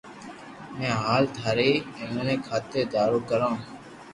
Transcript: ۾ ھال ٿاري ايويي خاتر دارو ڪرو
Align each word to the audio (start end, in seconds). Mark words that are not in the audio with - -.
۾ 0.79 0.87
ھال 1.03 1.23
ٿاري 1.35 1.69
ايويي 1.99 2.35
خاتر 2.47 2.81
دارو 2.93 3.19
ڪرو 3.29 3.51